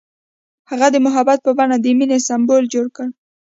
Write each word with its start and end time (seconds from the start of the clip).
هغه 0.69 0.87
د 0.93 0.97
محبت 1.05 1.39
په 1.43 1.51
بڼه 1.57 1.77
د 1.79 1.85
مینې 1.97 2.17
سمبول 2.27 2.63
جوړ 2.73 2.85
کړ. 2.95 3.07